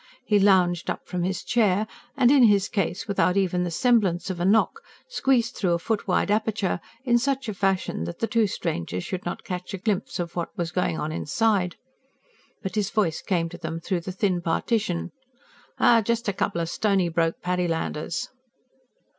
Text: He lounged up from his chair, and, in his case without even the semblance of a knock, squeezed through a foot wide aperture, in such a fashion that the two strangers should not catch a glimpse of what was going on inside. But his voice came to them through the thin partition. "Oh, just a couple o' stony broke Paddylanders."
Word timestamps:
He 0.25 0.39
lounged 0.39 0.89
up 0.89 1.05
from 1.05 1.21
his 1.21 1.43
chair, 1.43 1.85
and, 2.17 2.31
in 2.31 2.41
his 2.41 2.67
case 2.67 3.07
without 3.07 3.37
even 3.37 3.61
the 3.63 3.69
semblance 3.69 4.31
of 4.31 4.39
a 4.39 4.45
knock, 4.45 4.81
squeezed 5.07 5.55
through 5.55 5.73
a 5.73 5.77
foot 5.77 6.07
wide 6.07 6.31
aperture, 6.31 6.79
in 7.05 7.19
such 7.19 7.47
a 7.47 7.53
fashion 7.53 8.05
that 8.05 8.17
the 8.17 8.25
two 8.25 8.47
strangers 8.47 9.03
should 9.03 9.23
not 9.27 9.43
catch 9.43 9.75
a 9.75 9.77
glimpse 9.77 10.17
of 10.17 10.35
what 10.35 10.57
was 10.57 10.71
going 10.71 10.99
on 10.99 11.11
inside. 11.11 11.75
But 12.63 12.73
his 12.73 12.89
voice 12.89 13.21
came 13.21 13.47
to 13.49 13.59
them 13.59 13.79
through 13.79 14.01
the 14.01 14.11
thin 14.11 14.41
partition. 14.41 15.11
"Oh, 15.79 16.01
just 16.01 16.27
a 16.27 16.33
couple 16.33 16.61
o' 16.61 16.65
stony 16.65 17.07
broke 17.07 17.39
Paddylanders." 17.43 18.29